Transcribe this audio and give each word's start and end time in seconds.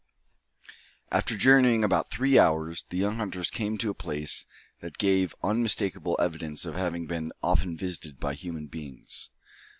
After 1.11 1.37
journeying 1.37 1.83
about 1.83 2.09
three 2.09 2.39
hours, 2.39 2.85
the 2.89 2.97
young 2.97 3.17
hunters 3.17 3.51
came 3.51 3.77
to 3.77 3.91
a 3.91 3.93
place 3.93 4.47
that 4.79 4.97
gave 4.97 5.35
unmistakable 5.43 6.17
evidence 6.19 6.65
of 6.65 6.73
having 6.73 7.05
been 7.05 7.31
often 7.43 7.77
visited 7.77 8.17
by 8.19 8.33
human 8.33 8.65
beings. 8.65 9.29